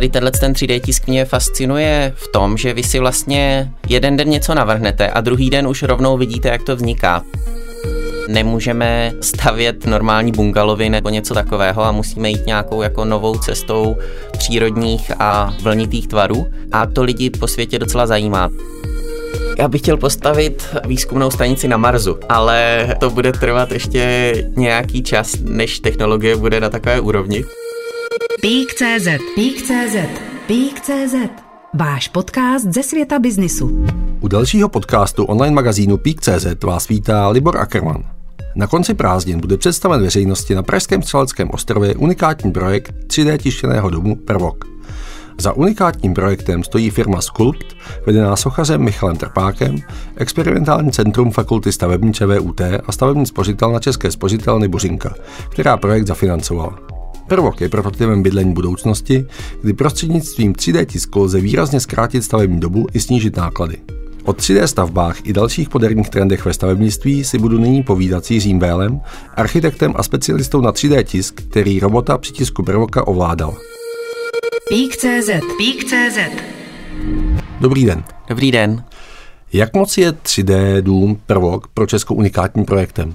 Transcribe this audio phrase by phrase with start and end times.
[0.00, 4.28] tady tenhle ten 3D tisk mě fascinuje v tom, že vy si vlastně jeden den
[4.28, 7.22] něco navrhnete a druhý den už rovnou vidíte, jak to vzniká
[8.28, 13.96] nemůžeme stavět normální bungalovy nebo něco takového a musíme jít nějakou jako novou cestou
[14.38, 18.50] přírodních a vlnitých tvarů a to lidi po světě docela zajímá.
[19.58, 25.36] Já bych chtěl postavit výzkumnou stanici na Marsu, ale to bude trvat ještě nějaký čas,
[25.42, 27.44] než technologie bude na takové úrovni.
[28.42, 29.96] Pík.cz Pík.cz
[30.46, 31.14] Pík.cz
[31.74, 33.84] Váš podcast ze světa biznisu.
[34.20, 38.04] U dalšího podcastu online magazínu Pík.cz vás vítá Libor Ackermann.
[38.54, 44.16] Na konci prázdnin bude představen veřejnosti na Pražském střeleckém ostrově unikátní projekt 3D tištěného domu
[44.16, 44.64] Prvok.
[45.38, 49.76] Za unikátním projektem stojí firma Sculpt, vedená sochařem Michalem Trpákem,
[50.16, 55.14] experimentální centrum fakulty stavební ČVUT a stavební spořitelna České spořitelny Bořinka,
[55.50, 56.99] která projekt zafinancovala.
[57.30, 59.26] Prvok je prototypem bydlení budoucnosti,
[59.62, 63.76] kdy prostřednictvím 3D tisku lze výrazně zkrátit stavební dobu i snížit náklady.
[64.24, 68.58] O 3D stavbách i dalších moderních trendech ve stavebnictví si budu nyní povídat s Jiřím
[68.58, 69.00] Bélem,
[69.34, 73.56] architektem a specialistou na 3D tisk, který robota při tisku Brvoka ovládal.
[74.68, 76.18] Pík.cz Pík.cz
[77.60, 78.04] Dobrý den.
[78.28, 78.84] Dobrý den.
[79.52, 83.14] Jak moc je 3D dům Prvok pro Českou unikátním projektem?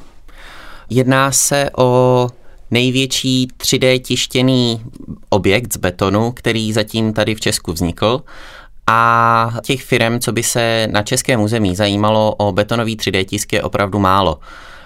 [0.89, 2.29] Jedná se o
[2.71, 4.81] největší 3D tištěný
[5.29, 8.21] objekt z betonu, který zatím tady v Česku vznikl
[8.87, 13.63] a těch firm, co by se na českém území zajímalo o betonový 3D tisk je
[13.63, 14.39] opravdu málo.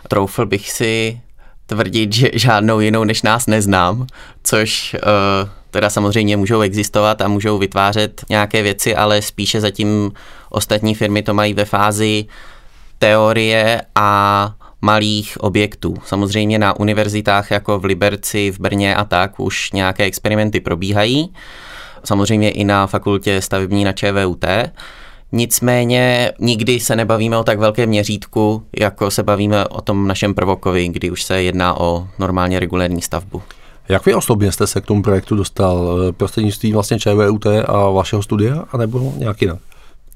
[0.08, 1.22] Troufl bych si
[1.66, 4.08] tvrdit, že žádnou jinou než nás neznám,
[4.44, 10.12] což uh, teda samozřejmě můžou existovat a můžou vytvářet nějaké věci, ale spíše zatím
[10.50, 12.26] ostatní firmy to mají ve fázi
[12.98, 15.96] teorie a malých objektů.
[16.06, 21.34] Samozřejmě na univerzitách jako v Liberci, v Brně a tak už nějaké experimenty probíhají
[22.04, 24.46] samozřejmě i na fakultě stavební na ČVUT.
[25.32, 30.88] Nicméně nikdy se nebavíme o tak velkém měřítku, jako se bavíme o tom našem prvokovi,
[30.88, 33.42] kdy už se jedná o normálně regulérní stavbu.
[33.90, 36.00] Jak vy osobně jste se k tomu projektu dostal?
[36.18, 39.60] Prostřednictvím vlastně ČVUT a vašeho studia, anebo nějak jinak?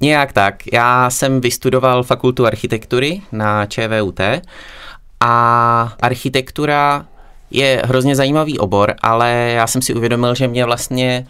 [0.04, 0.64] Nějak tak.
[0.74, 4.20] Já jsem vystudoval fakultu architektury na ČVUT
[5.20, 7.06] a architektura
[7.52, 11.28] je hrozně zajímavý obor, ale já jsem si uvědomil, že mě vlastně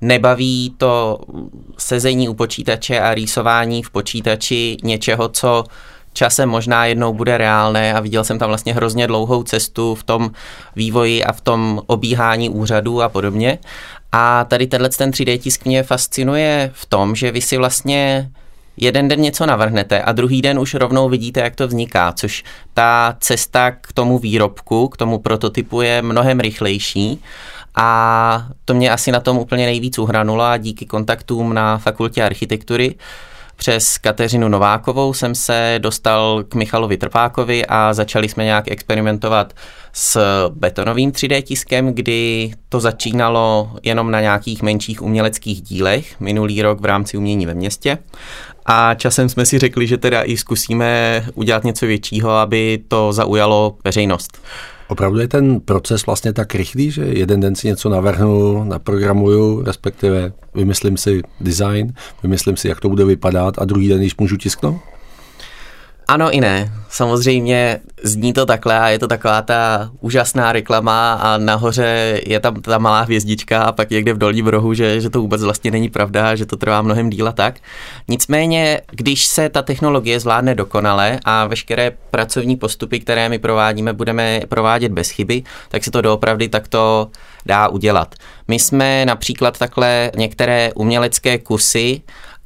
[0.00, 1.18] nebaví to
[1.78, 5.64] sezení u počítače a rýsování v počítači něčeho, co
[6.14, 10.30] časem možná jednou bude reálné a viděl jsem tam vlastně hrozně dlouhou cestu v tom
[10.76, 13.58] vývoji a v tom obíhání úřadů a podobně.
[14.12, 18.30] A tady tenhle ten 3D tisk mě fascinuje v tom, že vy si vlastně
[18.76, 22.44] jeden den něco navrhnete a druhý den už rovnou vidíte, jak to vzniká, což
[22.74, 27.22] ta cesta k tomu výrobku, k tomu prototypu je mnohem rychlejší
[27.74, 32.94] a to mě asi na tom úplně nejvíc uhranulo a díky kontaktům na fakultě architektury
[33.56, 39.52] přes Kateřinu Novákovou jsem se dostal k Michalovi Trpákovi a začali jsme nějak experimentovat
[39.92, 46.80] s betonovým 3D tiskem, kdy to začínalo jenom na nějakých menších uměleckých dílech minulý rok
[46.80, 47.98] v rámci umění ve městě.
[48.66, 53.76] A časem jsme si řekli, že teda i zkusíme udělat něco většího, aby to zaujalo
[53.84, 54.38] veřejnost.
[54.88, 60.32] Opravdu je ten proces vlastně tak rychlý, že jeden den si něco navrhnu, naprogramuju, respektive
[60.54, 64.80] vymyslím si design, vymyslím si, jak to bude vypadat a druhý den již můžu tisknout?
[66.08, 66.72] Ano i ne.
[66.88, 72.62] Samozřejmě zní to takhle a je to taková ta úžasná reklama a nahoře je tam
[72.62, 75.88] ta malá hvězdička a pak někde v dolním rohu, že, že to vůbec vlastně není
[75.88, 77.54] pravda, že to trvá mnohem díla tak.
[78.08, 84.40] Nicméně, když se ta technologie zvládne dokonale a veškeré pracovní postupy, které my provádíme, budeme
[84.48, 87.10] provádět bez chyby, tak se to doopravdy takto
[87.46, 88.14] dá udělat.
[88.48, 92.02] My jsme například takhle některé umělecké kusy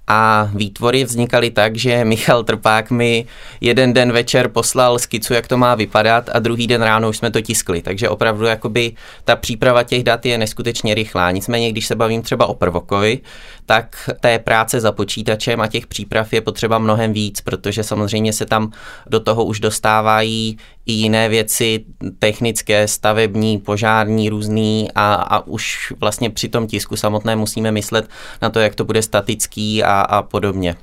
[0.09, 3.27] a výtvory vznikaly tak, že Michal Trpák mi
[3.61, 7.31] jeden den večer poslal skicu, jak to má vypadat a druhý den ráno už jsme
[7.31, 7.83] to tiskli.
[7.83, 8.93] Takže opravdu jakoby
[9.25, 11.31] ta příprava těch dat je neskutečně rychlá.
[11.31, 13.21] Nicméně, když se bavím třeba o prvokovi,
[13.67, 18.47] tak té práce za počítačem a těch příprav je potřeba mnohem víc, protože samozřejmě se
[18.47, 18.73] tam
[19.07, 21.85] do toho už dostávají i jiné věci
[22.19, 28.09] technické, stavební, požární, různý a, a už vlastně při tom tisku samotné musíme myslet
[28.43, 30.77] na to, jak to bude statický a, a podobně.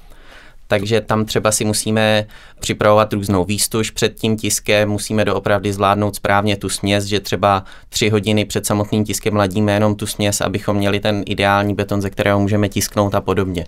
[0.68, 2.26] Takže tam třeba si musíme
[2.60, 8.10] připravovat různou výstuž před tím tiskem, musíme doopravdy zvládnout správně tu směs, že třeba tři
[8.10, 12.40] hodiny před samotným tiskem ladíme jenom tu směs, abychom měli ten ideální beton, ze kterého
[12.40, 13.66] můžeme tisknout a podobně.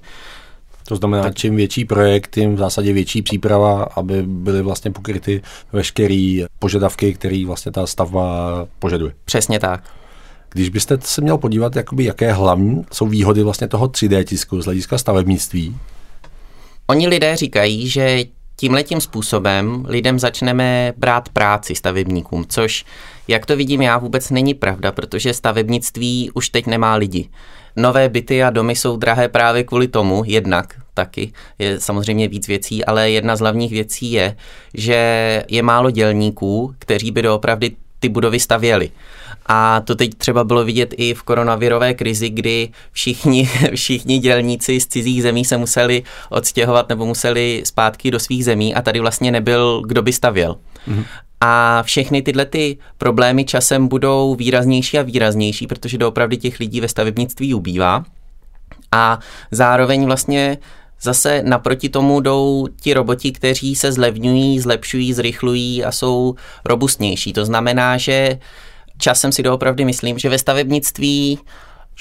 [0.87, 1.35] To znamená, tak.
[1.35, 5.41] čím větší projekt, tím v zásadě větší příprava, aby byly vlastně pokryty
[5.73, 9.13] veškeré požadavky, které vlastně ta stavba požaduje.
[9.25, 9.83] Přesně tak.
[10.49, 14.65] Když byste se měl podívat, jakoby, jaké hlavní jsou výhody vlastně toho 3D tisku z
[14.65, 15.77] hlediska stavebnictví?
[16.87, 18.23] Oni lidé říkají, že
[18.55, 22.85] tímhletím způsobem lidem začneme brát práci stavebníkům, což,
[23.27, 27.29] jak to vidím já, vůbec není pravda, protože stavebnictví už teď nemá lidi.
[27.77, 32.85] Nové byty a domy jsou drahé právě kvůli tomu, jednak taky, je samozřejmě víc věcí,
[32.85, 34.35] ale jedna z hlavních věcí je,
[34.73, 38.89] že je málo dělníků, kteří by doopravdy ty budovy stavěli.
[39.45, 44.87] A to teď třeba bylo vidět i v koronavirové krizi, kdy všichni, všichni dělníci z
[44.87, 49.81] cizích zemí se museli odstěhovat nebo museli zpátky do svých zemí a tady vlastně nebyl,
[49.87, 50.55] kdo by stavěl.
[50.87, 51.05] Mm-hmm.
[51.41, 56.87] A všechny tyhle ty problémy časem budou výraznější a výraznější, protože doopravdy těch lidí ve
[56.87, 58.03] stavebnictví ubývá.
[58.91, 59.19] A
[59.51, 60.57] zároveň vlastně
[61.01, 66.35] Zase naproti tomu jdou ti roboti, kteří se zlevňují, zlepšují, zrychlují a jsou
[66.65, 67.33] robustnější.
[67.33, 68.39] To znamená, že
[68.97, 71.39] časem si doopravdy myslím, že ve stavebnictví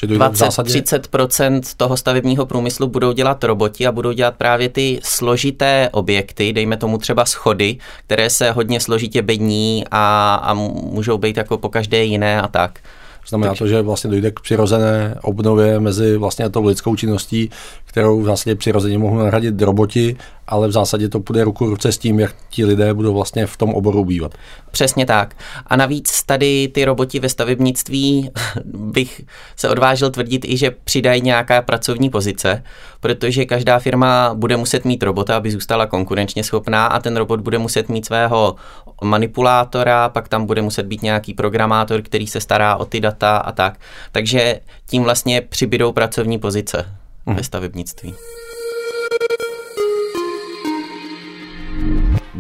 [0.03, 6.77] 20-30% toho stavebního průmyslu budou dělat roboti a budou dělat právě ty složité objekty, dejme
[6.77, 7.77] tomu třeba schody,
[8.07, 12.81] které se hodně složitě bední a, a můžou být jako po každé jiné a tak.
[13.29, 13.65] Znamená Takže.
[13.65, 17.51] to, že vlastně dojde k přirozené obnově mezi vlastně tou lidskou činností,
[17.85, 21.99] kterou v zásadě přirozeně mohou nahradit roboti, ale v zásadě to půjde ruku ruce s
[21.99, 24.35] tím, jak ti lidé budou vlastně v tom oboru bývat.
[24.71, 25.37] Přesně tak.
[25.67, 28.31] A navíc tady ty roboti ve stavebnictví
[28.65, 29.21] bych
[29.57, 32.63] se odvážil tvrdit i, že přidají nějaká pracovní pozice,
[33.01, 37.59] protože každá firma bude muset mít robota, aby zůstala konkurenčně schopná a ten robot bude
[37.59, 38.57] muset mít svého
[39.05, 43.53] manipulátora, pak tam bude muset být nějaký programátor, který se stará o ty data a
[43.53, 43.79] tak.
[44.13, 46.87] Takže tím vlastně přibydou pracovní pozice
[47.27, 47.45] ve mhm.
[47.45, 48.15] stavebnictví.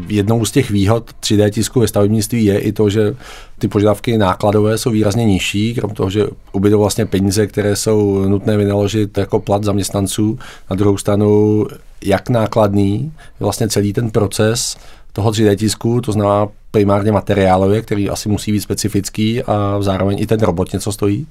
[0.08, 3.16] jednou z těch výhod 3D tisku ve stavebnictví je i to, že
[3.58, 8.56] ty požadavky nákladové jsou výrazně nižší, krom toho, že ubydou vlastně peníze, které jsou nutné
[8.56, 10.38] vynaložit jako plat zaměstnanců.
[10.70, 11.64] Na druhou stranu,
[12.04, 14.76] jak nákladný vlastně celý ten proces
[15.16, 20.26] toho 3D tisku, to znamená primárně materiálově, který asi musí být specifický a zároveň i
[20.26, 21.26] ten robot něco stojí?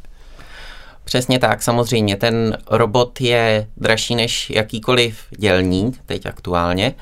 [1.03, 2.15] Přesně tak, samozřejmě.
[2.15, 6.93] Ten robot je dražší než jakýkoliv dělník, teď aktuálně.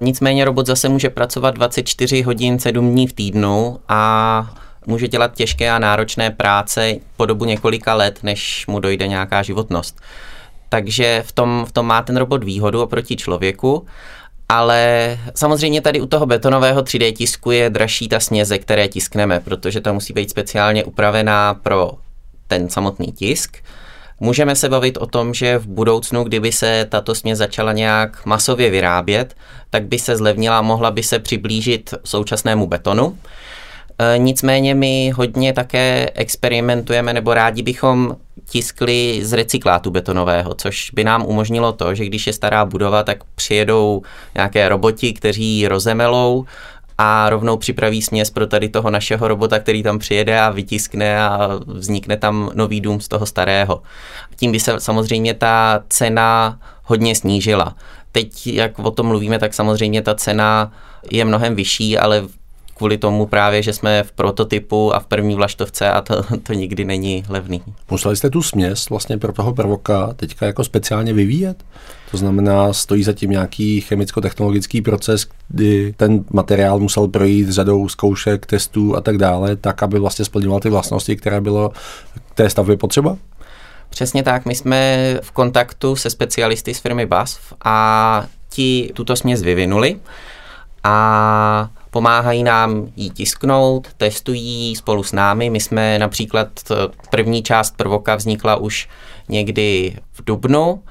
[0.00, 4.54] Nicméně robot zase může pracovat 24 hodin 7 dní v týdnu a
[4.86, 10.00] může dělat těžké a náročné práce po dobu několika let, než mu dojde nějaká životnost.
[10.68, 13.86] Takže v tom, v tom má ten robot výhodu oproti člověku,
[14.52, 19.80] ale samozřejmě tady u toho betonového 3D tisku je dražší ta sněze, které tiskneme, protože
[19.80, 21.92] ta musí být speciálně upravená pro
[22.48, 23.56] ten samotný tisk.
[24.20, 28.70] Můžeme se bavit o tom, že v budoucnu, kdyby se tato směs začala nějak masově
[28.70, 29.34] vyrábět,
[29.70, 33.18] tak by se zlevnila mohla by se přiblížit současnému betonu.
[33.98, 38.16] E, nicméně my hodně také experimentujeme nebo rádi bychom
[38.48, 43.24] tiskli z recyklátu betonového, což by nám umožnilo to, že když je stará budova, tak
[43.34, 44.02] přijedou
[44.34, 46.44] nějaké roboti, kteří rozemelou
[46.98, 51.50] a rovnou připraví směs pro tady toho našeho robota, který tam přijede a vytiskne a
[51.66, 53.82] vznikne tam nový dům z toho starého.
[54.36, 57.76] Tím by se samozřejmě ta cena hodně snížila.
[58.12, 60.72] Teď, jak o tom mluvíme, tak samozřejmě ta cena
[61.10, 62.24] je mnohem vyšší, ale
[62.82, 66.84] kvůli tomu právě, že jsme v prototypu a v první vlaštovce a to, to nikdy
[66.84, 67.62] není levný.
[67.90, 71.64] Museli jste tu směs vlastně pro toho prvoka teďka jako speciálně vyvíjet?
[72.10, 78.96] To znamená, stojí zatím nějaký chemicko-technologický proces, kdy ten materiál musel projít řadou zkoušek, testů
[78.96, 81.68] a tak dále, tak, aby vlastně splňoval ty vlastnosti, které bylo
[82.32, 83.16] k té stavbě potřeba?
[83.90, 89.42] Přesně tak, my jsme v kontaktu se specialisty z firmy BASF a ti tuto směs
[89.42, 89.96] vyvinuli
[90.84, 95.50] a pomáhají nám ji tisknout, testují spolu s námi.
[95.50, 96.48] My jsme například,
[97.10, 98.88] první část prvoka vznikla už
[99.28, 100.82] někdy v Dubnu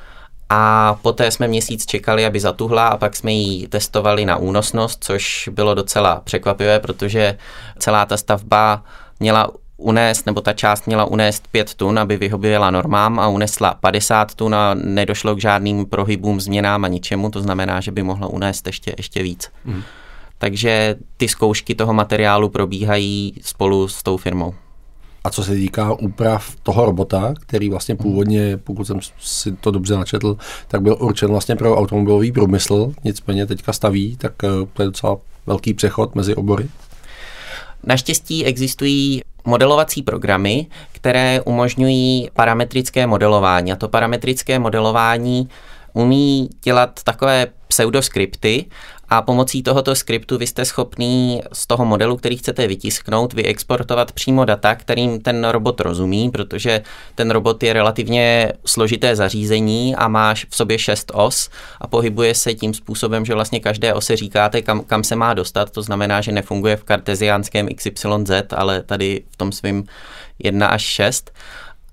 [0.50, 5.50] a poté jsme měsíc čekali, aby zatuhla a pak jsme ji testovali na únosnost, což
[5.52, 7.38] bylo docela překvapivé, protože
[7.80, 8.84] celá ta stavba
[9.20, 14.36] měla unést, nebo ta část měla unést 5 tun, aby vyhověla normám a unesla 50
[14.36, 18.68] tun a nedošlo k žádným prohybům, změnám a ničemu, to znamená, že by mohla unést
[18.68, 19.52] ještě, ještě víc.
[19.66, 19.84] Mm.
[20.42, 24.54] Takže ty zkoušky toho materiálu probíhají spolu s tou firmou.
[25.24, 29.96] A co se týká úprav toho robota, který vlastně původně, pokud jsem si to dobře
[29.96, 34.86] načetl, tak byl určen vlastně pro automobilový průmysl, nicméně teďka staví, tak eh, to je
[34.86, 35.18] docela
[35.48, 36.70] velký přechod mezi obory.
[37.84, 43.72] Naštěstí existují modelovací programy, které umožňují parametrické modelování.
[43.72, 45.50] A to parametrické modelování
[45.94, 48.66] umí dělat takové pseudoskripty
[49.14, 54.46] a pomocí tohoto skriptu vy jste schopný z toho modelu, který chcete vytisknout, vyexportovat přímo
[54.46, 56.82] data, kterým ten robot rozumí, protože
[57.16, 61.50] ten robot je relativně složité zařízení a má v sobě šest os
[61.82, 65.70] a pohybuje se tím způsobem, že vlastně každé ose říkáte, kam, kam se má dostat.
[65.70, 69.84] To znamená, že nefunguje v karteziánském XYZ, ale tady v tom svým
[70.40, 71.32] 1 až 6.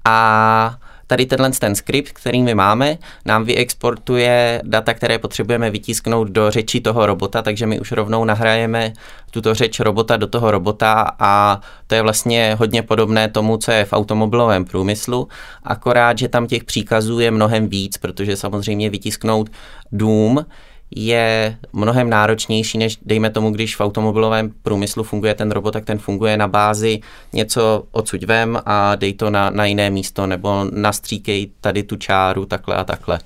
[0.04, 6.50] A tady tenhle ten skript, který my máme, nám vyexportuje data, které potřebujeme vytisknout do
[6.50, 8.92] řeči toho robota, takže my už rovnou nahrajeme
[9.30, 13.84] tuto řeč robota do toho robota a to je vlastně hodně podobné tomu, co je
[13.84, 15.28] v automobilovém průmyslu,
[15.64, 19.50] akorát, že tam těch příkazů je mnohem víc, protože samozřejmě vytisknout
[19.92, 20.44] dům
[20.90, 25.98] je mnohem náročnější, než dejme tomu, když v automobilovém průmyslu funguje ten robot, tak ten
[25.98, 27.00] funguje na bázi
[27.32, 32.46] něco odsud vem a dej to na, na jiné místo, nebo nastříkej tady tu čáru
[32.46, 33.18] takhle a takhle.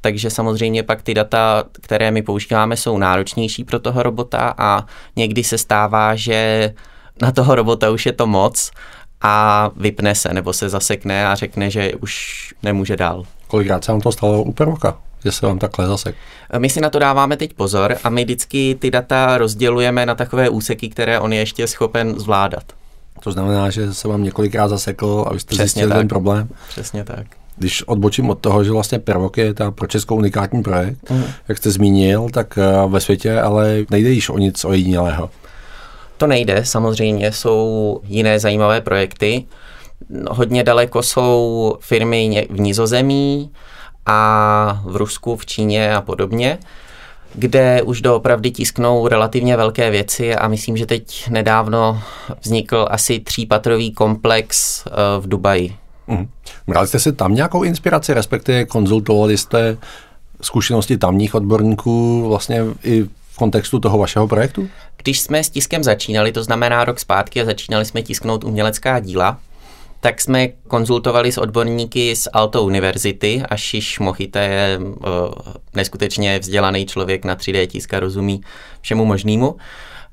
[0.00, 4.84] Takže samozřejmě pak ty data, které my používáme, jsou náročnější pro toho robota a
[5.16, 6.74] někdy se stává, že
[7.22, 8.70] na toho robota už je to moc
[9.20, 13.24] a vypne se nebo se zasekne a řekne, že už nemůže dál.
[13.46, 14.98] Kolikrát se vám to stalo u prvoka?
[15.26, 16.14] Že se vám takhle zasek.
[16.58, 20.48] My si na to dáváme teď pozor a my vždycky ty data rozdělujeme na takové
[20.48, 22.62] úseky, které on je ještě schopen zvládat.
[23.22, 25.98] To znamená, že se vám několikrát zaseklo a vy jste Přesně zjistili tak.
[25.98, 26.48] ten problém?
[26.68, 27.26] Přesně tak.
[27.56, 31.24] Když odbočím od toho, že vlastně Prvok je ta pro Českou unikátní projekt, mm.
[31.48, 35.30] jak jste zmínil, tak eh, ve světě ale nejde již o nic ojedinělého.
[36.16, 39.44] To nejde, samozřejmě jsou jiné zajímavé projekty.
[40.30, 43.50] Hodně daleko jsou firmy v Nizozemí,
[44.06, 46.58] a v Rusku, v Číně a podobně,
[47.34, 52.02] kde už doopravdy tisknou relativně velké věci a myslím, že teď nedávno
[52.40, 55.76] vznikl asi třípatrový komplex eh, v Dubaji.
[56.06, 56.28] Mm.
[56.66, 59.76] Brali jste si tam nějakou inspiraci, respektive konzultovali jste
[60.40, 64.68] zkušenosti tamních odborníků vlastně i v kontextu toho vašeho projektu?
[64.96, 69.38] Když jsme s tiskem začínali, to znamená rok zpátky a začínali jsme tisknout umělecká díla,
[70.00, 74.94] tak jsme konzultovali s odborníky z Alto univerzity a Šiš Mochite je uh,
[75.74, 78.40] neskutečně vzdělaný člověk na 3D tiska, rozumí
[78.80, 79.56] všemu možnému.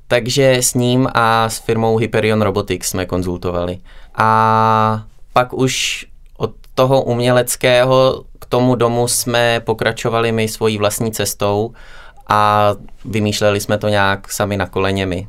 [0.08, 3.78] Takže s ním a s firmou Hyperion Robotics jsme konzultovali.
[4.14, 11.72] A pak už od toho uměleckého k tomu domu jsme pokračovali my svojí vlastní cestou
[12.28, 12.70] a
[13.04, 15.28] vymýšleli jsme to nějak sami na koleně my.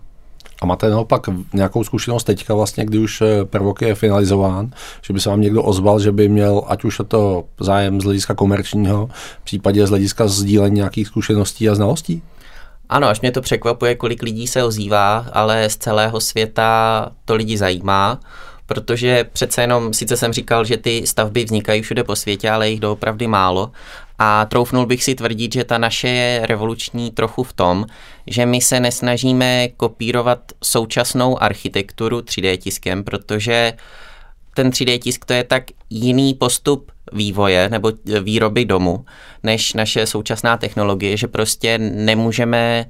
[0.66, 1.22] A máte naopak
[1.54, 5.64] nějakou zkušenost teďka vlastně, kdy už eh, prvok je finalizován, že by se vám někdo
[5.64, 9.10] ozval, že by měl, ať už to zájem z hlediska komerčního,
[9.44, 12.22] případě z hlediska sdílení nějakých zkušeností a znalostí?
[12.90, 17.58] Ano, až mě to překvapuje, kolik lidí se ozývá, ale z celého světa to lidi
[17.58, 18.20] zajímá,
[18.66, 22.80] protože přece jenom, sice jsem říkal, že ty stavby vznikají všude po světě, ale jich
[22.80, 23.72] doopravdy málo.
[24.20, 27.86] A troufnul bych si tvrdit, že ta naše je revoluční trochu v tom,
[28.28, 33.74] že my se nesnažíme kopírovat současnou architekturu 3D tiskem, protože
[34.54, 37.92] ten 3D tisk to je tak jiný postup vývoje nebo
[38.22, 39.06] výroby domu,
[39.44, 42.86] než naše současná technologie, že prostě nemůžeme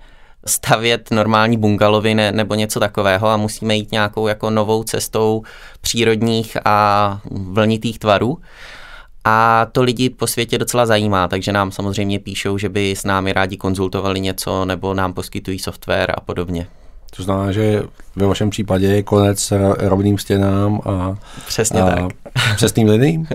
[0.48, 5.44] stavět normální bungalovy ne, nebo něco takového a musíme jít nějakou jako novou cestou
[5.82, 8.38] přírodních a vlnitých tvarů.
[9.28, 13.34] A to lidi po světě docela zajímá, takže nám samozřejmě píšou, že by s námi
[13.34, 16.68] rádi konzultovali něco nebo nám poskytují software a podobně.
[17.16, 17.84] To znamená, že
[18.16, 22.06] ve vašem případě je konec rovným stěnám a, Přesně a tak.
[22.56, 23.28] přesným liním?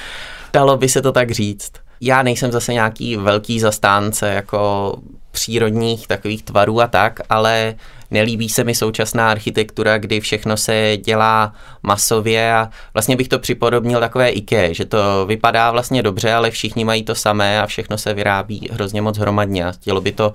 [0.52, 1.72] Dalo by se to tak říct.
[2.00, 4.94] Já nejsem zase nějaký velký zastánce jako
[5.30, 7.74] přírodních takových tvarů a tak, ale
[8.10, 11.52] nelíbí se mi současná architektura, kdy všechno se dělá
[11.82, 16.84] masově a vlastně bych to připodobnil takové IKEA, že to vypadá vlastně dobře, ale všichni
[16.84, 20.32] mají to samé a všechno se vyrábí hrozně moc hromadně a chtělo by to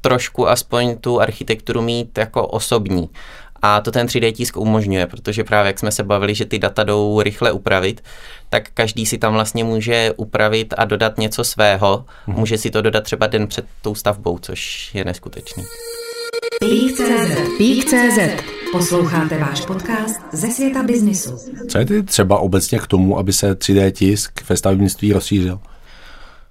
[0.00, 3.08] trošku aspoň tu architekturu mít jako osobní.
[3.66, 6.84] A to ten 3D tisk umožňuje, protože právě jak jsme se bavili, že ty data
[6.84, 8.04] jdou rychle upravit,
[8.50, 12.04] tak každý si tam vlastně může upravit a dodat něco svého.
[12.26, 12.38] Mhm.
[12.38, 15.64] Může si to dodat třeba den před tou stavbou, což je neskutečný.
[16.60, 18.18] Pík.cz Pík.cz
[18.72, 21.38] Posloucháte váš podcast ze světa biznisu.
[21.68, 25.60] Co je tedy třeba obecně k tomu, aby se 3D tisk ve stavebnictví rozšířil?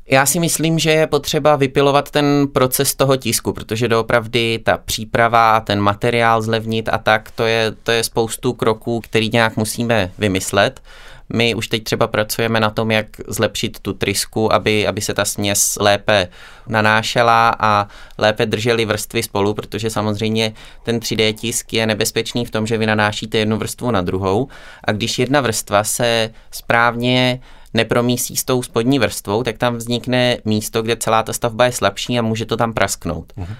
[0.07, 5.59] Já si myslím, že je potřeba vypilovat ten proces toho tisku, protože doopravdy ta příprava,
[5.59, 10.81] ten materiál zlevnit a tak, to je, to je spoustu kroků, který nějak musíme vymyslet.
[11.29, 15.25] My už teď třeba pracujeme na tom, jak zlepšit tu trysku, aby, aby se ta
[15.25, 16.27] směs lépe
[16.67, 22.67] nanášela a lépe držely vrstvy spolu, protože samozřejmě ten 3D tisk je nebezpečný v tom,
[22.67, 24.47] že vy nanášíte jednu vrstvu na druhou
[24.83, 27.39] a když jedna vrstva se správně
[27.73, 32.19] nepromísí s tou spodní vrstvou, tak tam vznikne místo, kde celá ta stavba je slabší
[32.19, 33.33] a může to tam prasknout.
[33.37, 33.55] Uh-huh.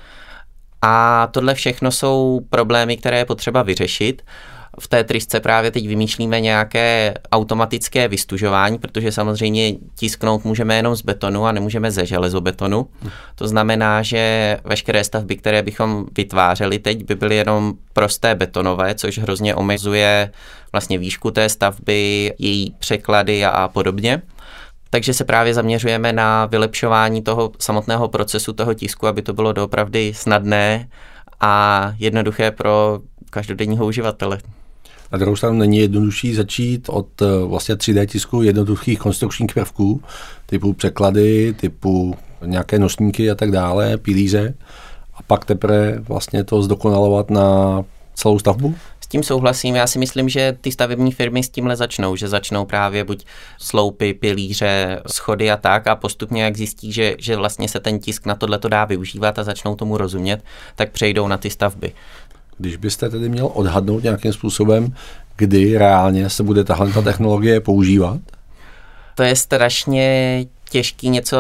[0.82, 4.22] A tohle všechno jsou problémy, které je potřeba vyřešit.
[4.80, 11.02] V té trysce právě teď vymýšlíme nějaké automatické vystužování, protože samozřejmě tisknout můžeme jenom z
[11.02, 12.88] betonu a nemůžeme ze železobetonu.
[13.36, 19.18] To znamená, že veškeré stavby, které bychom vytvářeli teď, by byly jenom prosté betonové, což
[19.18, 20.32] hrozně omezuje
[20.72, 24.22] vlastně výšku té stavby, její překlady a podobně.
[24.90, 30.14] Takže se právě zaměřujeme na vylepšování toho samotného procesu toho tisku, aby to bylo doopravdy
[30.16, 30.90] snadné
[31.40, 33.00] a jednoduché pro
[33.30, 34.40] každodenního uživatele.
[35.14, 40.02] Na druhou stranu není jednodušší začít od eh, vlastně 3D tisku jednoduchých konstrukčních prvků,
[40.46, 42.16] typu překlady, typu
[42.46, 44.54] nějaké nosníky a tak dále, pilíře,
[45.14, 47.82] a pak teprve vlastně to zdokonalovat na
[48.14, 48.76] celou stavbu?
[49.02, 49.76] S tím souhlasím.
[49.76, 53.26] Já si myslím, že ty stavební firmy s tímhle začnou, že začnou právě buď
[53.58, 58.26] sloupy, pilíře, schody a tak a postupně, jak zjistí, že, že vlastně se ten tisk
[58.26, 60.44] na tohle to dá využívat a začnou tomu rozumět,
[60.76, 61.94] tak přejdou na ty stavby.
[62.64, 64.96] Když byste tedy měl odhadnout nějakým způsobem,
[65.36, 68.20] kdy reálně se bude tahle ta technologie používat?
[69.16, 71.38] To je strašně těžký něco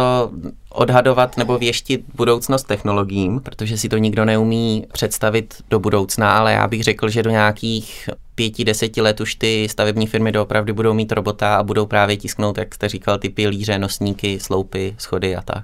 [0.70, 6.68] odhadovat nebo věštit budoucnost technologiím, protože si to nikdo neumí představit do budoucna, ale já
[6.68, 11.12] bych řekl, že do nějakých pěti, deseti let už ty stavební firmy doopravdy budou mít
[11.12, 15.64] robota a budou právě tisknout, jak jste říkal, ty pilíře, nosníky, sloupy, schody a tak.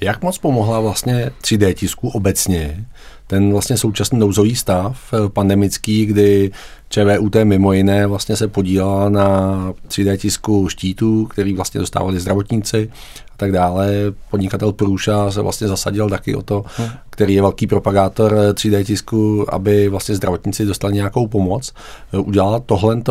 [0.00, 2.86] Jak moc pomohla vlastně 3D tisku obecně
[3.26, 6.50] ten vlastně současný nouzový stav eh, pandemický, kdy
[6.88, 12.90] ČVUT mimo jiné vlastně se podílela na 3D tisku štítů, který vlastně dostávali zdravotníci
[13.36, 13.92] a tak dále.
[14.30, 16.88] Podnikatel Průša se vlastně zasadil taky o to, hmm.
[17.10, 21.72] který je velký propagátor 3D tisku, aby vlastně zdravotníci dostali nějakou pomoc.
[22.12, 23.02] Eh, udělala tohle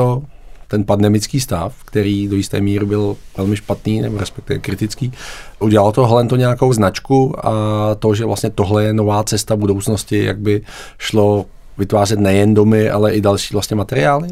[0.67, 5.11] ten pandemický stav, který do jisté míry byl velmi špatný, nebo respektive kritický,
[5.59, 7.51] udělalo to Helento nějakou značku a
[7.95, 10.61] to, že vlastně tohle je nová cesta budoucnosti, jak by
[10.97, 11.45] šlo
[11.77, 14.27] vytvářet nejen domy, ale i další vlastně materiály?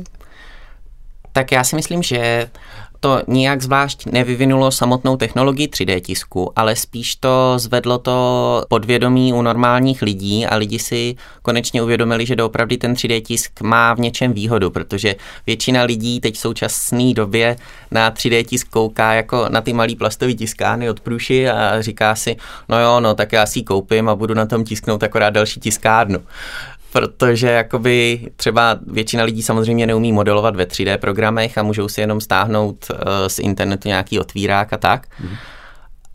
[1.31, 2.47] Tak já si myslím, že
[3.03, 8.15] to nijak zvlášť nevyvinulo samotnou technologii 3D tisku, ale spíš to zvedlo to
[8.71, 13.93] podvědomí u normálních lidí a lidi si konečně uvědomili, že doopravdy ten 3D tisk má
[13.93, 15.15] v něčem výhodu, protože
[15.47, 17.55] většina lidí teď v současné době
[17.91, 22.35] na 3D tisk kouká jako na ty malý plastový tiskárny od průši a říká si,
[22.69, 25.59] no jo, no tak já si ji koupím a budu na tom tisknout akorát další
[25.59, 26.19] tiskárnu
[26.93, 32.21] protože jakoby třeba většina lidí samozřejmě neumí modelovat ve 3D programech a můžou si jenom
[32.21, 35.07] stáhnout uh, z internetu nějaký otvírák a tak.
[35.19, 35.35] Mm.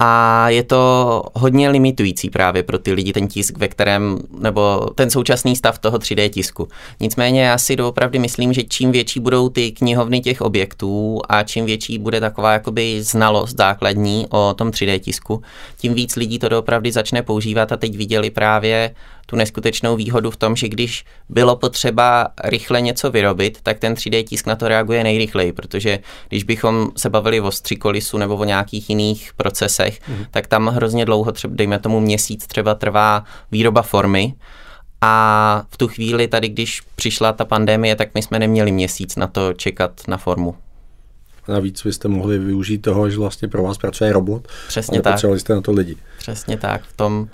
[0.00, 5.10] A je to hodně limitující právě pro ty lidi, ten tisk, ve kterém, nebo ten
[5.10, 6.68] současný stav toho 3D tisku.
[7.00, 11.66] Nicméně já si doopravdy myslím, že čím větší budou ty knihovny těch objektů a čím
[11.66, 15.42] větší bude taková jakoby znalost základní o tom 3D tisku,
[15.76, 18.90] tím víc lidí to doopravdy začne používat a teď viděli právě
[19.30, 24.24] tu neskutečnou výhodu v tom, že když bylo potřeba rychle něco vyrobit, tak ten 3D
[24.24, 28.90] tisk na to reaguje nejrychleji, protože když bychom se bavili o střikolisu nebo o nějakých
[28.90, 30.24] jiných procesech, mm.
[30.30, 34.34] tak tam hrozně dlouho, třeba dejme tomu měsíc, třeba trvá výroba formy,
[35.00, 39.26] a v tu chvíli tady, když přišla ta pandemie, tak my jsme neměli měsíc na
[39.26, 40.54] to čekat na formu.
[41.48, 44.48] Navíc vy jste mohli využít toho, že vlastně pro vás pracuje robot.
[44.68, 45.24] Přesně tak.
[45.36, 45.96] jste na to lidi.
[46.18, 46.82] Přesně tak.
[46.82, 47.28] V tom,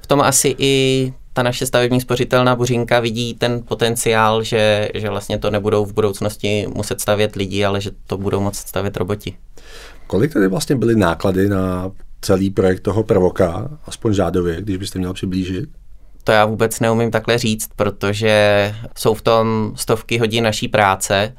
[0.00, 5.38] v tom asi i ta naše stavební spořitelná Buřinka vidí ten potenciál, že, že vlastně
[5.38, 9.36] to nebudou v budoucnosti muset stavět lidi, ale že to budou moct stavět roboti.
[10.06, 15.12] Kolik tedy vlastně byly náklady na celý projekt toho prvoka, aspoň řádově, když byste měl
[15.12, 15.68] přiblížit?
[16.24, 21.32] To já vůbec neumím takhle říct, protože jsou v tom stovky hodin naší práce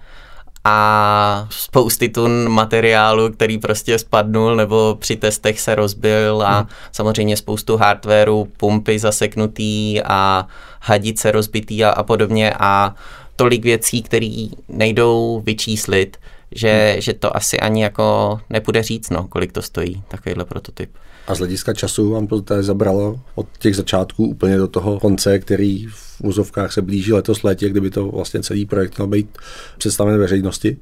[0.64, 6.68] a spousty tun materiálu, který prostě spadnul nebo při testech se rozbil a hmm.
[6.92, 10.48] samozřejmě spoustu hardwareu, pumpy zaseknutý a
[10.82, 12.96] hadice rozbitý a, a podobně a
[13.36, 16.18] tolik věcí, které nejdou vyčíslit,
[16.56, 17.02] že, hmm.
[17.02, 20.90] že to asi ani jako nepůjde říct, no, kolik to stojí, takovýhle prototyp.
[21.28, 25.40] A z hlediska času vám to tady zabralo od těch začátků úplně do toho konce,
[25.40, 29.38] který v úzovkách se blíží letos létě, kdyby to vlastně celý projekt měl být
[29.78, 30.78] představen veřejnosti?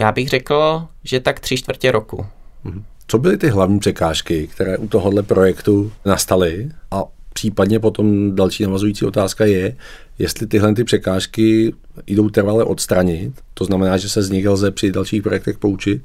[0.00, 2.26] Já bych řekl, že tak tři čtvrtě roku.
[2.64, 2.84] Mhm.
[3.06, 9.04] Co byly ty hlavní překážky, které u tohohle projektu nastaly a Případně potom další navazující
[9.04, 9.76] otázka je,
[10.18, 11.74] jestli tyhle ty překážky
[12.06, 16.02] jdou trvale odstranit, to znamená, že se z nich lze při dalších projektech poučit.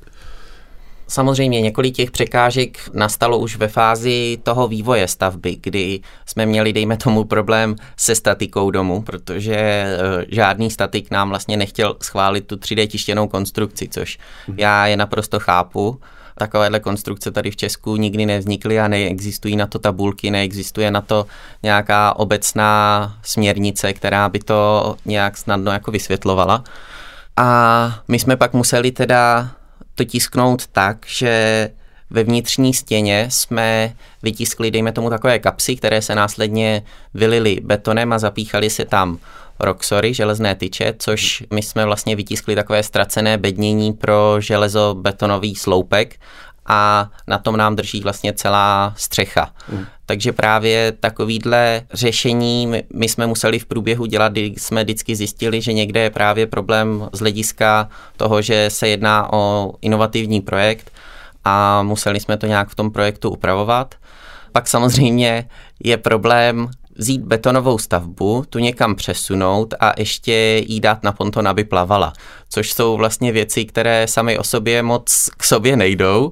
[1.09, 6.97] Samozřejmě několik těch překážek nastalo už ve fázi toho vývoje stavby, kdy jsme měli, dejme
[6.97, 9.95] tomu, problém se statikou domu, protože eh,
[10.27, 14.59] žádný statik nám vlastně nechtěl schválit tu 3D tištěnou konstrukci, což mhm.
[14.59, 15.99] já je naprosto chápu.
[16.37, 21.25] Takovéhle konstrukce tady v Česku nikdy nevznikly a neexistují na to tabulky, neexistuje na to
[21.63, 26.63] nějaká obecná směrnice, která by to nějak snadno jako vysvětlovala.
[27.37, 29.51] A my jsme pak museli teda
[29.95, 31.69] to tisknout tak, že
[32.09, 38.19] ve vnitřní stěně jsme vytiskli, dejme tomu, takové kapsy, které se následně vylily betonem a
[38.19, 39.19] zapíchali se tam
[39.59, 46.15] roxory, železné tyče, což my jsme vlastně vytiskli takové ztracené bednění pro železobetonový sloupek
[46.67, 49.53] a na tom nám drží vlastně celá střecha.
[49.69, 49.85] Mm.
[50.05, 55.61] Takže právě takovýhle řešení my, my jsme museli v průběhu dělat, kdy jsme vždycky zjistili,
[55.61, 60.91] že někde je právě problém z hlediska toho, že se jedná o inovativní projekt
[61.45, 63.95] a museli jsme to nějak v tom projektu upravovat.
[64.51, 65.49] Pak samozřejmě
[65.83, 71.63] je problém vzít betonovou stavbu, tu někam přesunout a ještě jí dát na ponton, aby
[71.63, 72.13] plavala.
[72.49, 76.31] Což jsou vlastně věci, které sami o sobě moc k sobě nejdou.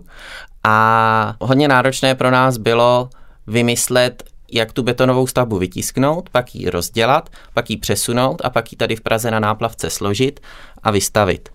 [0.63, 3.09] A hodně náročné pro nás bylo
[3.47, 8.77] vymyslet, jak tu betonovou stavbu vytisknout, pak ji rozdělat, pak ji přesunout a pak ji
[8.77, 10.39] tady v Praze na náplavce složit
[10.83, 11.49] a vystavit.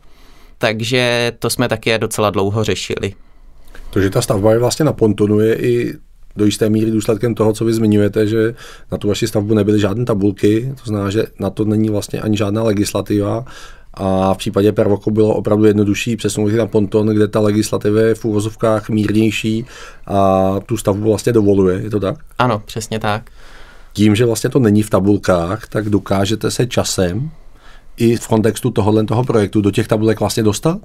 [0.59, 3.15] Takže to jsme také docela dlouho řešili.
[3.91, 5.95] To, že ta stavba je vlastně na pontonu, je i
[6.41, 8.55] do jisté míry důsledkem toho, co vy zmiňujete, že
[8.93, 12.37] na tu vaši stavbu nebyly žádné tabulky, to znamená, že na to není vlastně ani
[12.37, 13.45] žádná legislativa
[13.95, 18.25] a v případě Pervoku bylo opravdu jednodušší přesunout na ponton, kde ta legislativa je v
[18.25, 19.67] úvozovkách mírnější
[20.07, 22.17] a tu stavbu vlastně dovoluje, je to tak?
[22.39, 23.31] Ano, přesně tak.
[23.93, 27.31] Tím, že vlastně to není v tabulkách, tak dokážete se časem
[28.01, 30.79] i v kontextu tohohle toho projektu do těch tabulek vlastně dostat?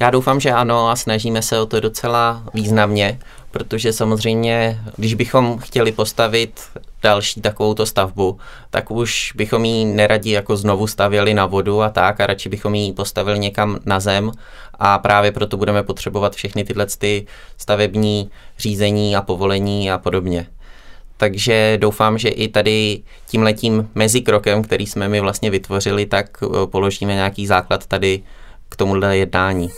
[0.00, 3.18] Já doufám, že ano a snažíme se o to docela významně,
[3.50, 6.60] protože samozřejmě, když bychom chtěli postavit
[7.02, 8.38] další takovouto stavbu,
[8.70, 12.74] tak už bychom ji neradi jako znovu stavěli na vodu a tak a radši bychom
[12.74, 14.32] ji postavili někam na zem
[14.78, 20.46] a právě proto budeme potřebovat všechny tyhle ty stavební řízení a povolení a podobně.
[21.22, 26.66] Takže doufám, že i tady tím letím mezikrokem, který jsme mi vlastně vytvořili, tak eh,
[26.66, 28.22] položíme nějaký základ tady
[28.68, 29.70] k tomuhle jednání.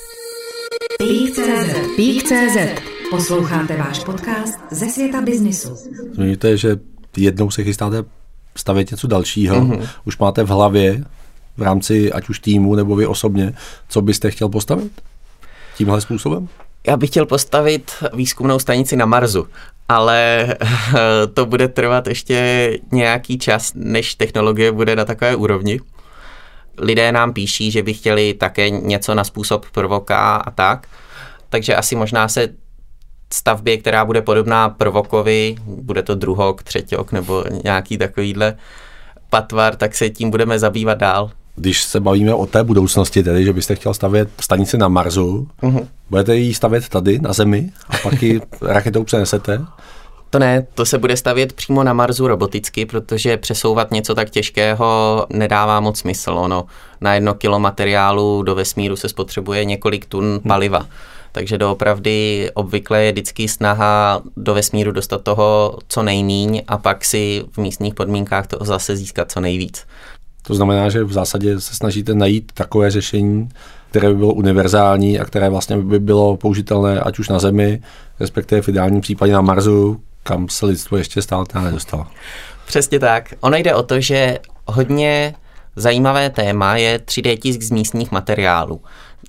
[0.98, 5.76] Pík.cz Pík.cz Posloucháte váš podcast ze světa biznisu.
[6.14, 6.76] Zmiňujete, že
[7.16, 8.04] jednou se chystáte
[8.57, 9.57] stavět něco dalšího.
[9.57, 9.88] Mm-hmm.
[10.04, 11.04] Už máte v hlavě
[11.57, 13.54] v rámci ať už týmu nebo vy osobně,
[13.88, 14.92] co byste chtěl postavit
[15.76, 16.48] tímhle způsobem?
[16.87, 19.47] Já bych chtěl postavit výzkumnou stanici na Marsu,
[19.88, 20.47] ale
[21.35, 25.81] to bude trvat ještě nějaký čas, než technologie bude na takové úrovni.
[26.79, 30.87] Lidé nám píší, že by chtěli také něco na způsob provoka a tak,
[31.49, 32.49] takže asi možná se
[33.33, 38.57] stavbě, která bude podobná prvokovi, bude to druhok, třeťok nebo nějaký takovýhle
[39.31, 41.31] patvar, tak se tím budeme zabývat dál.
[41.57, 45.87] Když se bavíme o té budoucnosti, tedy, že byste chtěl stavět stanici na Marsu, uh-huh.
[46.14, 49.64] Budete ji stavět tady na Zemi a pak ji raketou přenesete?
[50.31, 55.27] To ne, to se bude stavět přímo na Marsu roboticky, protože přesouvat něco tak těžkého
[55.31, 56.31] nedává moc smysl.
[56.31, 56.64] Ono
[57.00, 60.87] na jedno kilo materiálu do vesmíru se spotřebuje několik tun paliva.
[61.33, 67.44] Takže doopravdy obvykle je vždycky snaha do vesmíru dostat toho co nejmíň a pak si
[67.53, 69.87] v místních podmínkách to zase získat co nejvíc.
[70.46, 73.48] To znamená, že v zásadě se snažíte najít takové řešení,
[73.90, 77.83] které by bylo univerzální a které vlastně by bylo použitelné ať už na Zemi,
[78.20, 82.07] respektive v ideálním případě na Marsu, kam se lidstvo ještě stále nedostalo.
[82.66, 83.35] Přesně tak.
[83.40, 85.35] Ono jde o to, že hodně
[85.76, 88.80] zajímavé téma je 3D tisk z místních materiálů.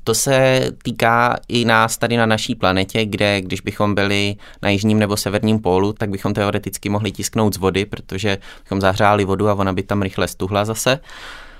[0.05, 4.99] To se týká i nás tady na naší planetě, kde když bychom byli na jižním
[4.99, 9.53] nebo severním pólu, tak bychom teoreticky mohli tisknout z vody, protože bychom zahřáli vodu a
[9.53, 10.99] ona by tam rychle stuhla zase.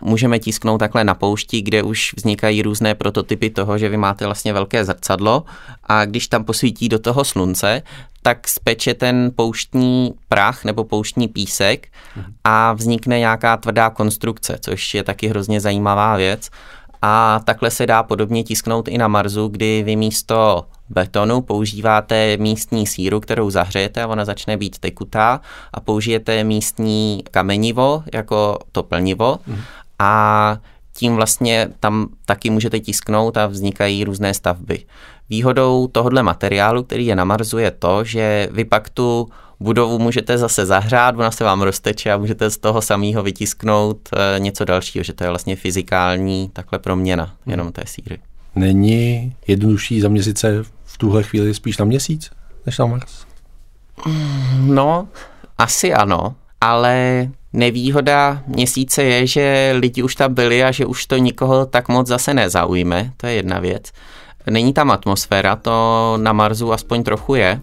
[0.01, 4.53] Můžeme tisknout takhle na poušti, kde už vznikají různé prototypy toho, že vy máte vlastně
[4.53, 5.43] velké zrcadlo.
[5.83, 7.81] A když tam posvítí do toho slunce,
[8.21, 11.87] tak speče ten pouštní prach nebo pouštní písek
[12.43, 16.49] a vznikne nějaká tvrdá konstrukce, což je taky hrozně zajímavá věc.
[17.07, 22.87] A takhle se dá podobně tisknout i na Marsu, kdy vy místo betonu používáte místní
[22.87, 25.41] síru, kterou zahřejete a ona začne být tekutá
[25.73, 29.57] a použijete místní kamenivo jako to plnivo mm.
[29.99, 30.57] a
[30.93, 34.85] tím vlastně tam taky můžete tisknout a vznikají různé stavby.
[35.29, 40.37] Výhodou tohohle materiálu, který je na Marsu, je to, že vy pak tu budovu můžete
[40.37, 45.03] zase zahrát, ona se vám rozteče a můžete z toho samého vytisknout eh, něco dalšího,
[45.03, 48.19] že to je vlastně fyzikální takhle proměna jenom té síry.
[48.55, 52.31] Není jednodušší zaměřit se v tuhle chvíli spíš na měsíc
[52.65, 53.25] než na Mars?
[54.59, 55.07] No,
[55.57, 61.17] asi ano, ale nevýhoda měsíce je, že lidi už tam byli a že už to
[61.17, 63.91] nikoho tak moc zase nezaujme, to je jedna věc.
[64.49, 67.61] Není tam atmosféra, to na Marsu aspoň trochu je.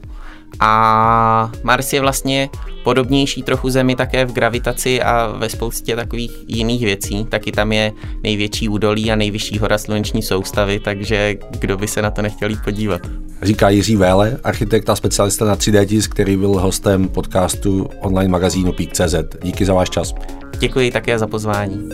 [0.60, 2.50] A Mars je vlastně
[2.84, 7.24] podobnější trochu Zemi také v gravitaci a ve spoustě takových jiných věcí.
[7.24, 12.10] Taky tam je největší údolí a nejvyšší hora sluneční soustavy, takže kdo by se na
[12.10, 13.00] to nechtěl jít podívat.
[13.42, 18.72] Říká Jiří Véle, architekt a specialista na 3D tisk, který byl hostem podcastu online magazínu
[18.72, 19.14] Peak.cz.
[19.42, 20.14] Díky za váš čas.
[20.58, 21.88] Děkuji také za pozvání.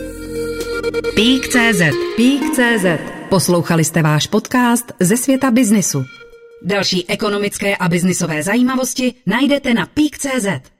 [1.15, 1.81] Peak.cz
[2.17, 2.85] Peak.cz
[3.29, 6.05] Poslouchali jste váš podcast ze světa biznisu.
[6.61, 10.78] Další ekonomické a biznisové zajímavosti najdete na Peak.cz.